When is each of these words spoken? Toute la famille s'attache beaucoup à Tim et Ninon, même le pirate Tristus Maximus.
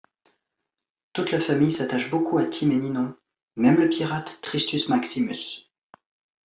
Toute 1.13 1.29
la 1.29 1.39
famille 1.39 1.71
s'attache 1.71 2.09
beaucoup 2.09 2.39
à 2.39 2.45
Tim 2.47 2.71
et 2.71 2.75
Ninon, 2.77 3.15
même 3.55 3.79
le 3.79 3.87
pirate 3.87 4.39
Tristus 4.41 4.89
Maximus. 4.89 5.71